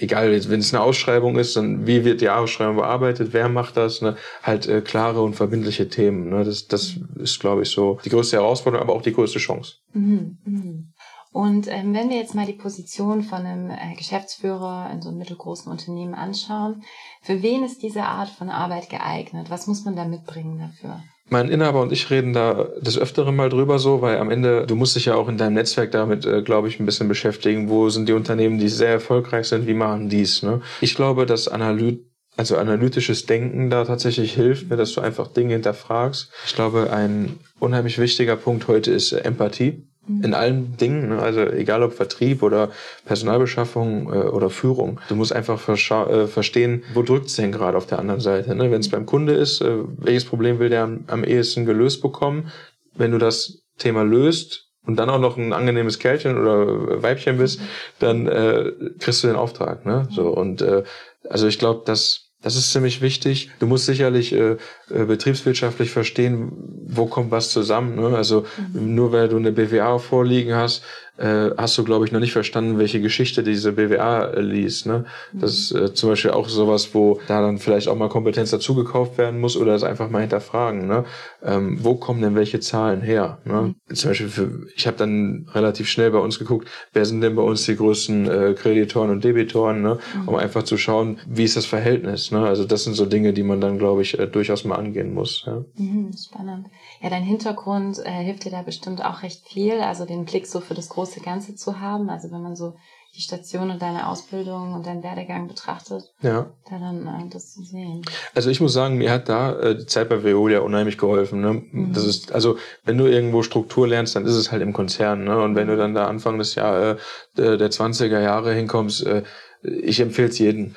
[0.00, 4.00] egal, wenn es eine Ausschreibung ist, dann wie wird die Ausschreibung bearbeitet, wer macht das,
[4.00, 4.16] ne?
[4.42, 6.30] halt äh, klare und verbindliche Themen.
[6.30, 6.44] Ne?
[6.44, 9.74] Das, das ist, glaube ich, so die größte Herausforderung, aber auch die größte Chance.
[9.92, 10.38] Mhm.
[10.44, 10.92] Mhm.
[11.32, 15.18] Und ähm, wenn wir jetzt mal die Position von einem äh, Geschäftsführer in so einem
[15.18, 16.82] mittelgroßen Unternehmen anschauen,
[17.22, 19.48] für wen ist diese Art von Arbeit geeignet?
[19.48, 21.02] Was muss man da mitbringen dafür?
[21.30, 24.74] Mein Inhaber und ich reden da des Öfteren mal drüber so, weil am Ende, du
[24.74, 27.68] musst dich ja auch in deinem Netzwerk damit, äh, glaube ich, ein bisschen beschäftigen.
[27.68, 29.66] Wo sind die Unternehmen, die sehr erfolgreich sind?
[29.68, 30.42] Wie machen dies?
[30.42, 30.60] Ne?
[30.80, 32.04] Ich glaube, dass Analyt
[32.36, 36.30] also analytisches Denken da tatsächlich hilft, mir, dass du einfach Dinge hinterfragst.
[36.46, 39.89] Ich glaube, ein unheimlich wichtiger Punkt heute ist Empathie.
[40.10, 40.24] Mhm.
[40.24, 41.18] In allen Dingen, ne?
[41.20, 42.70] also egal ob Vertrieb oder
[43.04, 45.00] Personalbeschaffung äh, oder Führung.
[45.08, 48.54] Du musst einfach äh, verstehen, wo drückt es denn gerade auf der anderen Seite.
[48.54, 48.70] Ne?
[48.70, 52.50] Wenn es beim Kunde ist, äh, welches Problem will der am, am ehesten gelöst bekommen?
[52.94, 57.60] Wenn du das Thema löst, und dann auch noch ein angenehmes Kerlchen oder Weibchen bist,
[57.98, 59.84] dann äh, kriegst du den Auftrag.
[59.84, 60.08] Ne?
[60.10, 60.84] So und äh,
[61.28, 63.50] also ich glaube, dass das ist ziemlich wichtig.
[63.58, 64.56] Du musst sicherlich äh,
[64.90, 66.52] äh, betriebswirtschaftlich verstehen,
[66.86, 67.96] wo kommt was zusammen.
[67.96, 68.16] Ne?
[68.16, 68.94] Also mhm.
[68.94, 70.82] nur weil du eine BWA vorliegen hast,
[71.20, 74.86] äh, hast du, glaube ich, noch nicht verstanden, welche Geschichte diese BWA äh, liest.
[74.86, 75.04] Ne?
[75.32, 79.18] Das ist äh, zum Beispiel auch sowas, wo da dann vielleicht auch mal Kompetenz dazugekauft
[79.18, 80.86] werden muss oder es einfach mal hinterfragen.
[80.86, 81.04] Ne?
[81.44, 83.38] Ähm, wo kommen denn welche Zahlen her?
[83.44, 83.74] Ne?
[83.88, 83.94] Mhm.
[83.94, 87.42] Zum Beispiel, für, ich habe dann relativ schnell bei uns geguckt, wer sind denn bei
[87.42, 89.98] uns die größten äh, Kreditoren und Debitoren, ne?
[90.14, 90.28] Mhm.
[90.28, 92.30] um einfach zu schauen, wie ist das Verhältnis.
[92.30, 92.46] Ne?
[92.46, 95.44] Also das sind so Dinge, die man dann, glaube ich, äh, durchaus mal angehen muss.
[95.46, 95.64] Ja?
[95.76, 96.66] Mhm, spannend.
[97.00, 100.60] Ja, dein Hintergrund äh, hilft dir da bestimmt auch recht viel, also den Blick so
[100.60, 102.10] für das große Ganze zu haben.
[102.10, 102.74] Also wenn man so
[103.16, 106.52] die Station und deine Ausbildung und deinen Werdegang betrachtet, ja.
[106.68, 108.02] da dann äh, das zu sehen.
[108.34, 111.40] Also ich muss sagen, mir hat da äh, die Zeit bei Veolia unheimlich geholfen.
[111.40, 111.62] Ne?
[111.72, 111.92] Mhm.
[111.92, 115.24] Das ist, also wenn du irgendwo Struktur lernst, dann ist es halt im Konzern.
[115.24, 115.42] Ne?
[115.42, 116.96] Und wenn du dann da Anfang des Jahr, äh,
[117.36, 119.24] der 20er Jahre hinkommst, äh,
[119.62, 120.76] ich empfehle es jedem.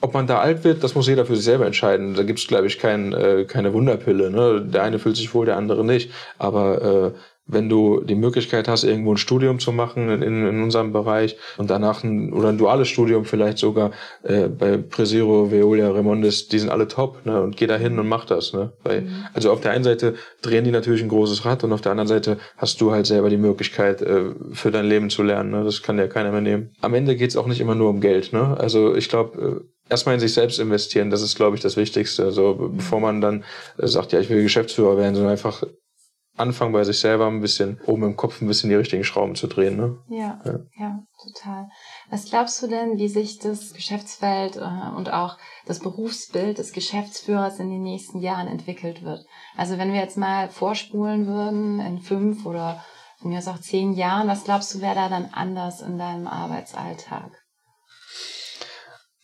[0.00, 2.14] Ob man da alt wird, das muss jeder für sich selber entscheiden.
[2.14, 4.30] Da gibt's, glaube ich, kein, äh, keine Wunderpille.
[4.30, 4.62] Ne?
[4.62, 6.10] Der eine fühlt sich wohl, der andere nicht.
[6.38, 7.18] Aber äh,
[7.52, 11.70] wenn du die Möglichkeit hast, irgendwo ein Studium zu machen in, in unserem Bereich und
[11.70, 16.70] danach ein, oder ein duales Studium vielleicht sogar äh, bei Presiro, Veolia, Remondis, die sind
[16.70, 17.42] alle top ne?
[17.42, 18.52] und geh da hin und mach das.
[18.52, 18.72] Ne?
[18.82, 19.24] Weil, mhm.
[19.34, 22.08] Also auf der einen Seite drehen die natürlich ein großes Rad und auf der anderen
[22.08, 25.50] Seite hast du halt selber die Möglichkeit, äh, für dein Leben zu lernen.
[25.50, 25.64] Ne?
[25.64, 26.70] Das kann dir keiner mehr nehmen.
[26.80, 28.32] Am Ende geht's auch nicht immer nur um Geld.
[28.32, 28.56] Ne?
[28.58, 32.24] Also ich glaube, äh, erstmal in sich selbst investieren, das ist, glaube ich, das Wichtigste.
[32.24, 33.44] Also bevor man dann
[33.78, 35.62] äh, sagt, ja, ich will Geschäftsführer werden, sondern einfach
[36.36, 39.46] anfangen bei sich selber ein bisschen oben im Kopf ein bisschen die richtigen Schrauben zu
[39.46, 39.76] drehen.
[39.76, 39.98] Ne?
[40.08, 41.68] Ja, ja, ja, total.
[42.08, 47.58] Was glaubst du denn, wie sich das Geschäftsfeld äh, und auch das Berufsbild des Geschäftsführers
[47.58, 49.24] in den nächsten Jahren entwickelt wird?
[49.56, 52.82] Also wenn wir jetzt mal vorspulen würden in fünf oder
[53.18, 56.26] von mir aus auch zehn Jahren, was glaubst du, wäre da dann anders in deinem
[56.26, 57.39] Arbeitsalltag?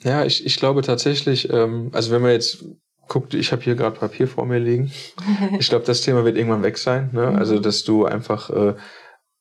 [0.07, 2.65] Ja, ich, ich glaube tatsächlich, ähm, also wenn man jetzt
[3.09, 4.93] guckt, ich habe hier gerade Papier vor mir liegen.
[5.59, 7.11] Ich glaube, das Thema wird irgendwann weg sein.
[7.13, 7.31] Ne?
[7.31, 7.37] Mhm.
[7.37, 8.75] Also, dass du einfach äh,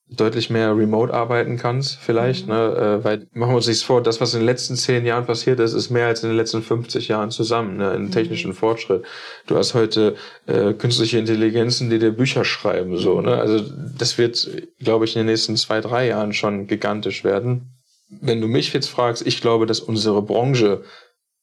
[0.07, 2.47] deutlich mehr remote arbeiten kannst, vielleicht.
[2.47, 2.53] Mhm.
[2.53, 2.99] Ne?
[2.99, 5.59] Äh, weil machen wir uns nichts vor, das, was in den letzten zehn Jahren passiert
[5.59, 7.93] ist, ist mehr als in den letzten 50 Jahren zusammen, ne?
[7.93, 8.11] in mhm.
[8.11, 9.03] technischen Fortschritt.
[9.45, 10.15] Du hast heute
[10.47, 12.97] äh, künstliche Intelligenzen, die dir Bücher schreiben.
[12.97, 13.21] so.
[13.21, 13.37] Ne?
[13.37, 13.63] Also
[13.97, 14.49] das wird,
[14.79, 17.74] glaube ich, in den nächsten zwei, drei Jahren schon gigantisch werden
[18.07, 20.83] wenn du mich jetzt fragst, ich glaube, dass unsere Branche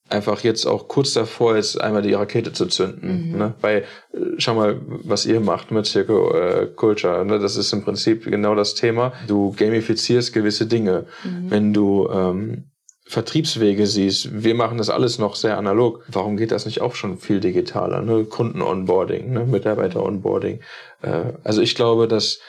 [0.08, 3.30] einfach jetzt auch kurz davor ist, einmal die Rakete zu zünden.
[3.32, 3.38] Mhm.
[3.38, 3.54] Ne?
[3.60, 7.24] Weil, äh, schau mal, was ihr macht mit Circle äh, Culture.
[7.24, 7.38] Ne?
[7.38, 9.12] Das ist im Prinzip genau das Thema.
[9.26, 11.06] Du gamifizierst gewisse Dinge.
[11.24, 11.50] Mhm.
[11.50, 12.64] Wenn du ähm,
[13.04, 16.04] Vertriebswege siehst, wir machen das alles noch sehr analog.
[16.08, 18.02] Warum geht das nicht auch schon viel digitaler?
[18.02, 18.24] Ne?
[18.24, 19.44] Kunden-Onboarding, ne?
[19.44, 20.60] Mitarbeiter-Onboarding.
[21.02, 22.40] Äh, also ich glaube, dass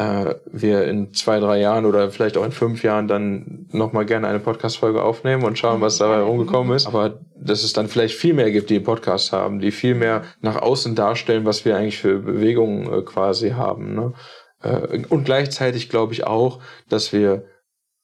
[0.00, 4.28] äh, wir in zwei, drei Jahren oder vielleicht auch in fünf Jahren dann nochmal gerne
[4.28, 6.86] eine Podcast-Folge aufnehmen und schauen, was dabei rumgekommen ist.
[6.86, 10.22] Aber dass es dann vielleicht viel mehr gibt, die einen Podcast haben, die viel mehr
[10.40, 13.94] nach außen darstellen, was wir eigentlich für Bewegungen äh, quasi haben.
[13.94, 14.14] Ne?
[14.62, 17.44] Äh, und gleichzeitig glaube ich auch, dass wir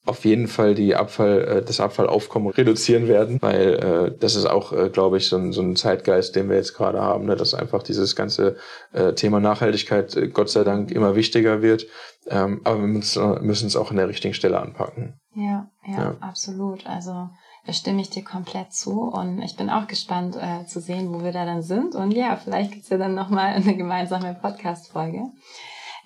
[0.07, 4.73] auf jeden Fall die Abfall, äh, das Abfallaufkommen reduzieren werden, weil äh, das ist auch,
[4.73, 7.55] äh, glaube ich, so ein, so ein Zeitgeist, den wir jetzt gerade haben, ne, dass
[7.55, 8.57] einfach dieses ganze
[8.93, 11.87] äh, Thema Nachhaltigkeit äh, Gott sei Dank immer wichtiger wird.
[12.29, 15.21] Ähm, aber wir müssen, es auch an der richtigen Stelle anpacken.
[15.35, 16.87] Ja, ja, ja, absolut.
[16.87, 17.29] Also
[17.71, 21.33] stimme ich dir komplett zu und ich bin auch gespannt äh, zu sehen, wo wir
[21.33, 21.95] da dann sind.
[21.95, 25.25] Und ja, vielleicht gibt's ja dann nochmal eine gemeinsame Podcast-Folge.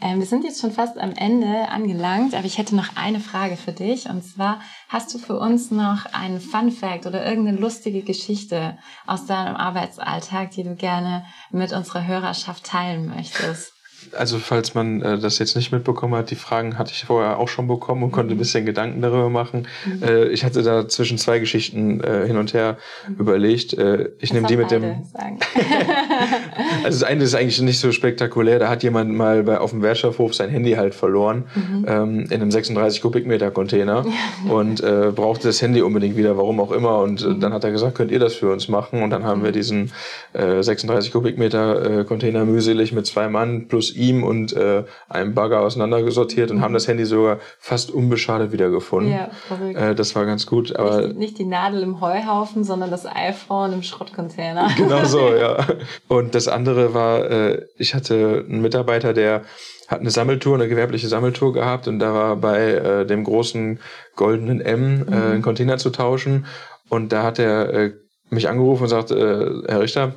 [0.03, 3.57] Ähm, wir sind jetzt schon fast am Ende angelangt, aber ich hätte noch eine Frage
[3.57, 4.09] für dich.
[4.09, 9.27] Und zwar, hast du für uns noch einen Fun Fact oder irgendeine lustige Geschichte aus
[9.27, 13.75] deinem Arbeitsalltag, die du gerne mit unserer Hörerschaft teilen möchtest?
[14.17, 17.49] Also falls man äh, das jetzt nicht mitbekommen hat, die Fragen hatte ich vorher auch
[17.49, 18.41] schon bekommen und konnte ein mhm.
[18.41, 19.67] bisschen Gedanken darüber machen.
[19.87, 20.03] Mhm.
[20.03, 23.17] Äh, ich hatte da zwischen zwei Geschichten äh, hin und her mhm.
[23.17, 23.75] überlegt.
[23.75, 24.83] Äh, ich nehme die mit dem.
[26.85, 28.59] also das eine ist eigentlich nicht so spektakulär.
[28.59, 31.85] Da hat jemand mal bei, auf dem Wertstoffhof sein Handy halt verloren mhm.
[31.89, 34.05] ähm, in einem 36 Kubikmeter Container
[34.49, 37.01] und äh, brauchte das Handy unbedingt wieder, warum auch immer.
[37.01, 37.41] Und äh, mhm.
[37.41, 39.03] dann hat er gesagt, könnt ihr das für uns machen?
[39.03, 39.93] Und dann haben wir diesen
[40.33, 45.61] äh, 36 Kubikmeter äh, Container mühselig mit zwei Mann plus ihm und äh, einem Bagger
[45.61, 46.63] auseinandergesortiert und mhm.
[46.63, 49.13] haben das Handy sogar fast unbeschadet wiedergefunden.
[49.13, 49.79] Ja, verrückt.
[49.79, 50.75] Äh, das war ganz gut.
[50.77, 54.71] Aber nicht, nicht, die Nadel im Heuhaufen, sondern das iPhone im Schrottcontainer.
[54.77, 55.67] Genau so, ja.
[56.09, 59.43] Und das andere war, äh, ich hatte einen Mitarbeiter, der
[59.89, 63.81] hat eine Sammeltour, eine gewerbliche Sammeltour gehabt und da war bei äh, dem großen
[64.15, 65.13] goldenen M äh, mhm.
[65.13, 66.47] einen Container zu tauschen
[66.89, 67.93] und da hat er äh,
[68.31, 70.15] mich angerufen und sagt, äh, Herr Richter,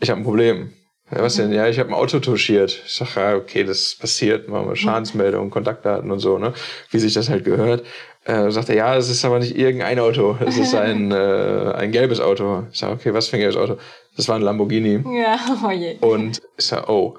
[0.00, 0.72] ich habe ein Problem.
[1.10, 1.52] Ja, was denn?
[1.52, 2.82] Ja, ich habe ein Auto touchiert.
[2.86, 6.52] Ich sag, ja, okay, das passiert, machen wir Schadensmeldung, Kontaktdaten und so, ne?
[6.90, 7.84] Wie sich das halt gehört.
[8.24, 11.90] Äh, sagt er, ja, es ist aber nicht irgendein Auto, es ist ein, äh, ein
[11.90, 12.64] gelbes Auto.
[12.70, 13.78] Ich sag, okay, was für ein gelbes Auto?
[14.16, 15.02] Das war ein Lamborghini.
[15.18, 15.96] Ja, oh je.
[16.00, 17.16] Und ich sag, oh.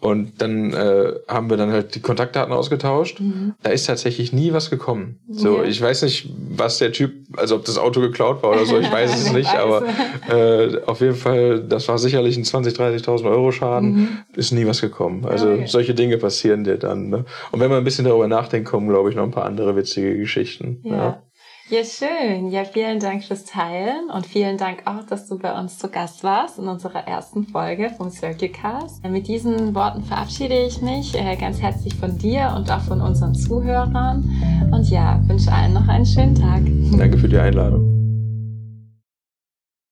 [0.00, 3.20] Und dann äh, haben wir dann halt die Kontaktdaten ausgetauscht.
[3.20, 3.54] Mhm.
[3.62, 5.18] Da ist tatsächlich nie was gekommen.
[5.30, 5.64] So, ja.
[5.64, 8.92] ich weiß nicht, was der Typ, also ob das Auto geklaut war oder so, ich
[8.92, 9.60] weiß es nicht, weiß.
[9.60, 9.86] aber
[10.28, 14.08] äh, auf jeden Fall, das war sicherlich ein 20, 30.000 Euro Schaden, mhm.
[14.34, 15.24] ist nie was gekommen.
[15.24, 15.66] Also okay.
[15.66, 17.08] solche Dinge passieren dir dann.
[17.08, 17.24] Ne?
[17.50, 20.18] Und wenn man ein bisschen darüber nachdenkt, kommen, glaube ich, noch ein paar andere witzige
[20.18, 20.80] Geschichten.
[20.84, 20.96] Ja.
[20.96, 21.22] ja.
[21.70, 22.50] Ja, schön.
[22.50, 26.22] Ja, vielen Dank fürs Teilen und vielen Dank auch, dass du bei uns zu Gast
[26.22, 29.02] warst in unserer ersten Folge vom Circuitcast.
[29.08, 33.34] Mit diesen Worten verabschiede ich mich äh, ganz herzlich von dir und auch von unseren
[33.34, 34.28] Zuhörern
[34.72, 36.62] und ja, wünsche allen noch einen schönen Tag.
[36.98, 38.03] Danke für die Einladung.